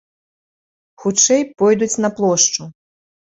[1.03, 2.61] Хутчэй пойдуць на плошчу.